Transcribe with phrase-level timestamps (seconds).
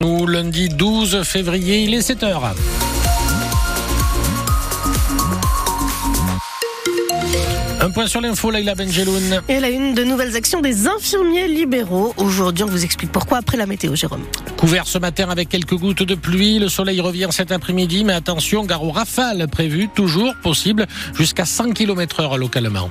[0.00, 2.54] Nous, lundi 12 février, il est 7 heures.
[7.80, 9.42] Un point sur l'info, Laila Benjeloun.
[9.48, 12.14] Et la une de nouvelles actions des infirmiers libéraux.
[12.16, 14.22] Aujourd'hui, on vous explique pourquoi après la météo, Jérôme.
[14.56, 16.60] Couvert ce matin avec quelques gouttes de pluie.
[16.60, 20.86] Le soleil revient cet après-midi, mais attention, gare aux rafales prévues, toujours possible,
[21.16, 22.88] jusqu'à 100 km heure localement.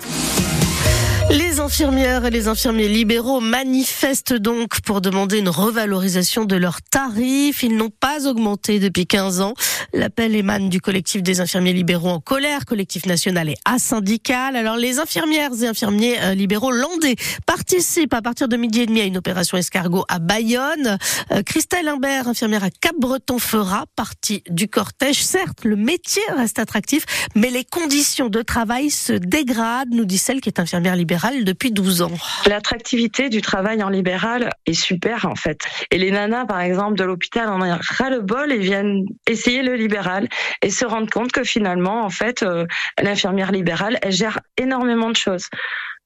[1.30, 7.64] Les infirmières et les infirmiers libéraux manifestent donc pour demander une revalorisation de leurs tarifs.
[7.64, 9.54] Ils n'ont pas augmenté depuis 15 ans.
[9.93, 14.55] L'appel émane du collectif des infirmiers libéraux en colère, collectif national et asyndical.
[14.55, 19.02] Alors les infirmières et infirmiers euh, libéraux landais participent à partir de midi et demi
[19.02, 20.97] à une opération escargot à Bayonne.
[21.33, 25.21] Euh, Christelle Imbert, infirmière à Cap-Breton, fera partie du cortège.
[25.21, 27.04] Certes, le métier reste attractif,
[27.36, 31.71] mais les conditions de travail se dégradent, nous dit celle qui est infirmière libérale depuis
[31.71, 32.12] 12 ans.
[32.45, 35.59] L'attractivité du travail en libéral est super en fait.
[35.92, 39.61] Et les nanas, par exemple, de l'hôpital en ont ras le bol et viennent essayer
[39.61, 40.28] le libéral
[40.61, 42.66] et se rendre compte que finalement, en fait, euh,
[43.02, 45.50] l'infirmière libérale, elle gère énormément de choses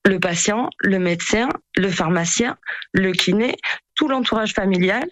[0.05, 2.57] le patient, le médecin, le pharmacien,
[2.91, 3.55] le kiné,
[3.95, 5.07] tout l'entourage familial.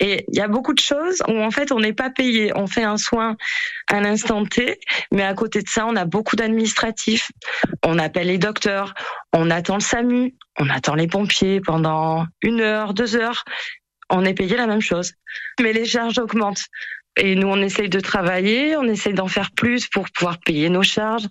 [0.00, 2.52] Et il y a beaucoup de choses où en fait on n'est pas payé.
[2.56, 3.36] On fait un soin
[3.86, 4.80] à l'instant T,
[5.12, 7.30] mais à côté de ça, on a beaucoup d'administratifs.
[7.84, 8.94] On appelle les docteurs,
[9.34, 13.44] on attend le SAMU, on attend les pompiers pendant une heure, deux heures.
[14.08, 15.12] On est payé la même chose.
[15.60, 16.64] Mais les charges augmentent.
[17.16, 20.82] Et nous, on essaye de travailler, on essaye d'en faire plus pour pouvoir payer nos
[20.82, 21.28] charges,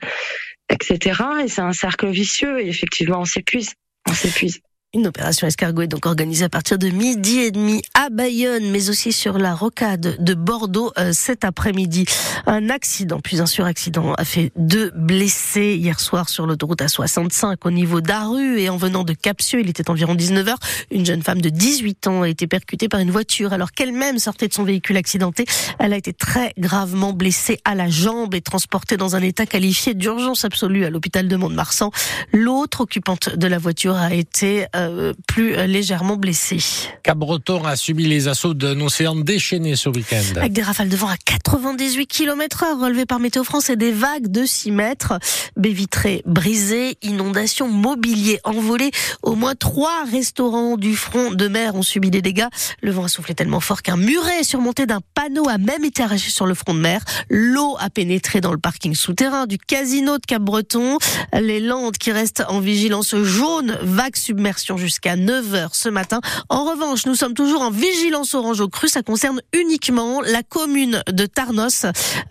[0.69, 1.21] etc.
[1.43, 3.73] Et c'est un cercle vicieux et effectivement, on s'épuise.
[4.07, 4.61] On s'épuise.
[4.95, 8.89] Une opération escargot est donc organisée à partir de midi et demi à Bayonne, mais
[8.89, 12.05] aussi sur la rocade de Bordeaux euh, cet après-midi.
[12.47, 17.69] Un accident, puis un suraccident, a fait deux blessés hier soir sur l'autoroute A65 au
[17.69, 19.59] niveau d'Aru et en venant de Capsieux.
[19.59, 20.55] Il était environ 19h.
[20.89, 24.47] Une jeune femme de 18 ans a été percutée par une voiture alors qu'elle-même sortait
[24.47, 25.45] de son véhicule accidenté.
[25.77, 29.93] Elle a été très gravement blessée à la jambe et transportée dans un état qualifié
[29.93, 31.91] d'urgence absolue à l'hôpital de Mont-de-Marsan.
[32.33, 34.78] L'autre occupante de la voiture a été euh,
[35.27, 36.59] plus légèrement blessée.
[37.03, 40.21] Cap-Breton a subi les assauts d'un océan déchaîné ce week-end.
[40.37, 43.91] Avec des rafales de vent à 98 km heure relevées par Météo France et des
[43.91, 45.13] vagues de 6 mètres.
[45.55, 48.91] Baies vitrées brisées, inondations, mobilier envolé.
[49.23, 52.47] Au moins trois restaurants du front de mer ont subi des dégâts.
[52.81, 56.29] Le vent a soufflé tellement fort qu'un muret surmonté d'un panneau a même été arraché
[56.29, 57.03] sur le front de mer.
[57.29, 60.97] L'eau a pénétré dans le parking souterrain du casino de Cap-Breton.
[61.33, 66.21] Les Landes qui restent en vigilance jaune, vague submersion jusqu'à 9h ce matin.
[66.49, 68.87] En revanche, nous sommes toujours en vigilance orange au cru.
[68.87, 71.85] Ça concerne uniquement la commune de Tarnos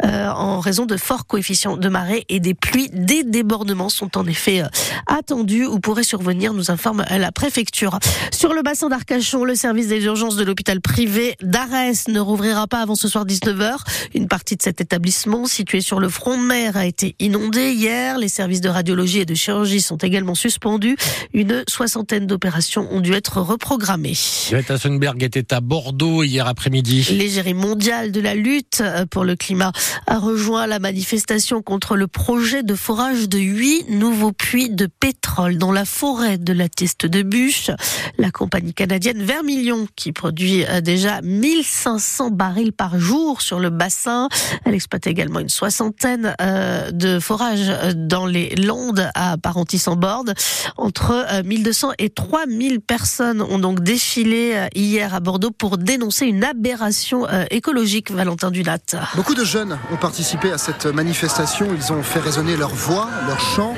[0.05, 2.91] euh, en raison de forts coefficients de marée et des pluies.
[2.93, 4.69] Des débordements sont en effet euh,
[5.07, 7.99] attendus ou pourraient survenir, nous informe la préfecture.
[8.33, 12.81] Sur le bassin d'Arcachon, le service des urgences de l'hôpital privé d'Arès ne rouvrira pas
[12.81, 13.79] avant ce soir 19h.
[14.15, 18.19] Une partie de cet établissement situé sur le front de mer a été inondée hier.
[18.19, 20.97] Les services de radiologie et de chirurgie sont également suspendus.
[21.33, 24.17] Une soixantaine d'opérations ont dû être reprogrammées.
[24.51, 27.09] Greta Thunberg était à Bordeaux hier après-midi.
[27.11, 29.73] L'égérie mondiale de la lutte pour le climat
[30.07, 35.59] a rejoint la manifestation contre le projet de forage de huit nouveaux puits de pétrole
[35.59, 37.71] dans la forêt de la Teste de Bûche.
[38.19, 44.29] La compagnie canadienne Vermilion, qui produit euh, déjà 1500 barils par jour sur le bassin,
[44.65, 50.35] elle exploite également une soixantaine euh, de forages euh, dans les Landes à Parentis-en-Borde.
[50.77, 57.29] Entre 1200 et 3000 personnes ont donc défilé hier à Bordeaux pour dénoncer une aberration
[57.53, 58.79] écologique, Valentin Dulat.
[59.15, 61.69] Beaucoup de jeunes ont participé à cette manifestation.
[61.77, 63.73] Ils ont fait résonner leur voix, leur chant.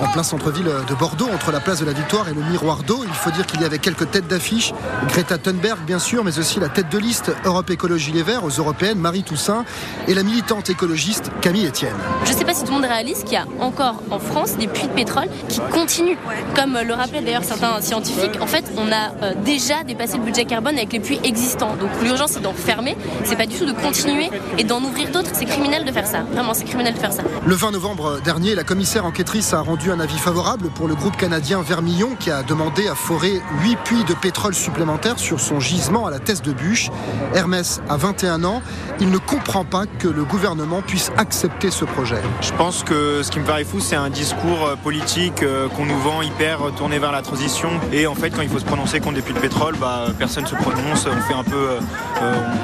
[0.00, 3.04] En plein centre-ville de Bordeaux, entre la place de la Victoire et le miroir d'eau,
[3.06, 4.72] il faut dire qu'il y avait quelques têtes d'affiche.
[5.08, 8.48] Greta Thunberg, bien sûr, mais aussi la tête de liste Europe Écologie Les Verts aux
[8.48, 9.66] Européennes, Marie Toussaint,
[10.08, 11.96] et la militante écologiste Camille Etienne.
[12.24, 14.56] Je ne sais pas si tout le monde réalise qu'il y a encore en France
[14.56, 16.16] des puits de pétrole qui continuent.
[16.54, 20.44] Comme le rappelaient d'ailleurs certains scientifiques, en fait, on a euh, déjà dépassé le budget
[20.44, 21.76] carbone avec les puits existants.
[21.76, 22.96] Donc l'urgence, c'est d'en fermer.
[23.24, 25.30] C'est pas du tout de continuer et d'en ouvrir d'autres.
[25.32, 26.20] C'est criminel de faire ça.
[26.32, 27.22] Vraiment, c'est criminel de faire ça.
[27.44, 31.16] Le 20 novembre dernier, la commissaire enquêtrice a rendu un avis favorable pour le groupe
[31.16, 36.06] canadien Vermillon qui a demandé à forer 8 puits de pétrole supplémentaires sur son gisement
[36.06, 36.90] à la Teste de Bûche.
[37.34, 38.62] Hermès a 21 ans.
[39.00, 42.20] Il ne comprend pas que le gouvernement puisse accepter ce projet.
[42.40, 45.44] Je pense que ce qui me paraît fou, c'est un discours politique
[45.76, 47.68] qu'on nous vend hyper tourner vers la transition.
[47.92, 50.44] Et en fait, quand il faut se prononcer contre des puits de pétrole, bah, personne
[50.44, 51.06] ne se prononce.
[51.06, 51.80] On fait un peu, euh,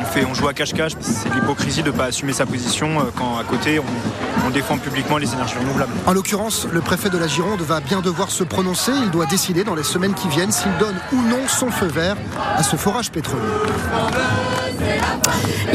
[0.00, 0.93] on, fait, on joue à cache-cache.
[1.00, 4.79] C'est l'hypocrisie de ne pas assumer sa position euh, quand à côté on, on défend
[4.79, 5.93] publiquement les énergies renouvelables.
[6.06, 8.93] En l'occurrence, le préfet de la Gironde va bien devoir se prononcer.
[9.03, 12.17] Il doit décider dans les semaines qui viennent s'il donne ou non son feu vert
[12.56, 13.43] à ce forage pétrolier.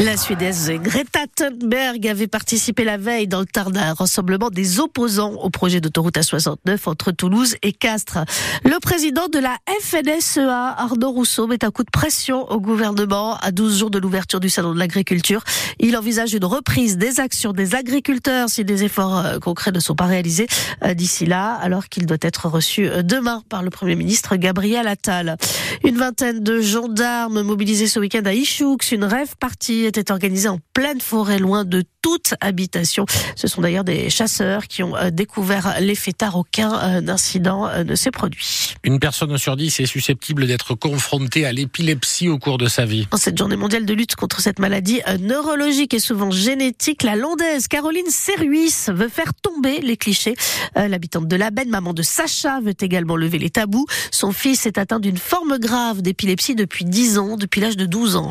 [0.00, 5.32] La Suédoise Greta Thunberg avait participé la veille dans le Tarn à rassemblement des opposants
[5.32, 8.18] au projet d'autoroute A69 entre Toulouse et Castres.
[8.64, 13.50] Le président de la FNSEA, Arnaud Rousseau, met un coup de pression au gouvernement à
[13.50, 15.42] 12 jours de l'ouverture du salon de l'agriculture.
[15.80, 19.96] Il envisage une reprise des actions des agriculteurs si des efforts euh, concrets ne sont
[19.96, 20.46] pas réalisés
[20.84, 24.86] euh, d'ici là, alors qu'il doit être reçu euh, demain par le Premier ministre Gabriel
[24.86, 25.36] Attal.
[25.84, 28.76] Une vingtaine de gendarmes mobilisés ce week-end à Ichoux.
[28.98, 33.06] Une rêve partie était organisée en pleine forêt, loin de toute habitation.
[33.36, 36.34] Ce sont d'ailleurs des chasseurs qui ont découvert les fêtards.
[36.34, 36.72] Aucun
[37.06, 38.74] incident ne s'est produit.
[38.82, 43.06] Une personne sur dix est susceptible d'être confrontée à l'épilepsie au cours de sa vie.
[43.12, 47.68] En cette journée mondiale de lutte contre cette maladie neurologique et souvent génétique, la landaise
[47.68, 50.34] Caroline Serruis veut faire tomber les clichés.
[50.74, 53.86] L'habitante de la Benne, maman de Sacha, veut également lever les tabous.
[54.10, 58.16] Son fils est atteint d'une forme grave d'épilepsie depuis 10 ans, depuis l'âge de 12
[58.16, 58.30] ans.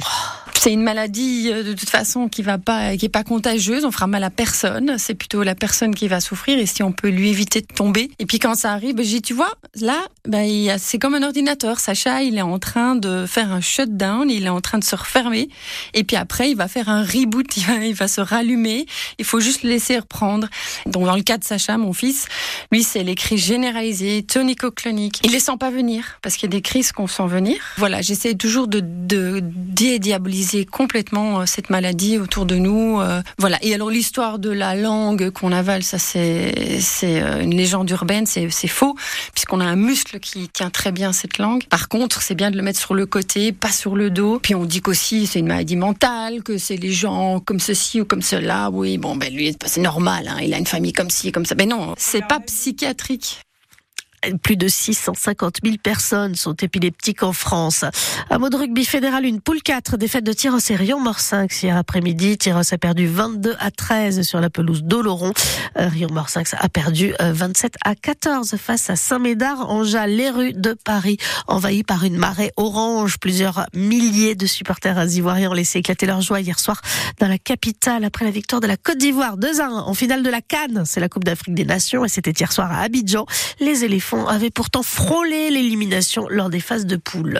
[0.60, 3.86] C'est une maladie de toute façon qui va pas, qui est pas contagieuse.
[3.86, 4.96] On fera mal à personne.
[4.98, 6.58] C'est plutôt la personne qui va souffrir.
[6.58, 8.10] Et si on peut lui éviter de tomber.
[8.18, 11.80] Et puis quand ça arrive, j'ai tu vois, là, ben, c'est comme un ordinateur.
[11.80, 14.30] Sacha, il est en train de faire un shutdown.
[14.32, 15.48] Il est en train de se refermer.
[15.94, 17.46] Et puis après, il va faire un reboot.
[17.58, 18.86] Il va, il va se rallumer.
[19.18, 20.48] Il faut juste le laisser reprendre.
[20.86, 22.28] Donc dans le cas de Sacha, mon fils,
[22.72, 25.22] lui, c'est les crises généralisées, tonico-cloniques.
[25.24, 27.58] Il les sent pas venir parce qu'il y a des crises qu'on sent venir.
[27.78, 33.00] Voilà, j'essaie toujours de, de dédiaboliser complètement euh, cette maladie autour de nous.
[33.00, 33.58] Euh, voilà.
[33.62, 38.26] Et alors l'histoire de la langue qu'on avale, ça c'est c'est euh, une légende urbaine,
[38.26, 38.96] c'est c'est faux
[39.34, 41.66] puisqu'on a un muscle qui tient très bien cette langue.
[41.66, 44.40] Par contre, c'est bien de le mettre sur le côté, pas sur le dos.
[44.40, 48.06] Puis on dit qu'aussi c'est une maladie mentale, que c'est les gens comme ceci ou
[48.06, 48.70] comme cela.
[48.72, 51.56] Oui, bon ben lui c'est normal, hein, il a une famille comme ci, comme ça.
[51.56, 53.42] Mais non, c'est pas psychiatrique.
[54.42, 57.86] Plus de 650 000 personnes sont épileptiques en France.
[58.30, 62.38] Un mot de rugby fédéral, une poule 4, défaite de Tyros et Rion-Morcinx hier après-midi.
[62.38, 65.34] Tyros a perdu 22 à 13 sur la pelouse d'Oloron.
[65.78, 70.74] Euh, Rion-Morcinx a perdu 27 euh, à 14 face à Saint-Médard en les rues de
[70.74, 71.18] Paris,
[71.48, 73.20] envahies par une marée orange.
[73.20, 76.82] Plusieurs milliers de supporters ivoiriens ont laissé éclater leur joie hier soir
[77.20, 80.42] dans la capitale après la victoire de la Côte d'Ivoire 2-1 en finale de la
[80.42, 80.84] Cannes.
[80.86, 83.26] C'est la Coupe d'Afrique des Nations et c'était hier soir à Abidjan.
[83.60, 87.40] Les éléphants avait pourtant frôlé l'élimination lors des phases de poule.